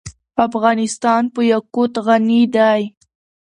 [0.47, 2.81] افغانستان په یاقوت غني دی.